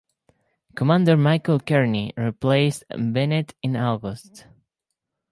Commander 0.75 1.15
Michael 1.15 1.59
Kearny 1.59 2.11
replaced 2.17 2.83
Bennett 2.89 3.53
in 3.61 3.75
August. 3.75 4.47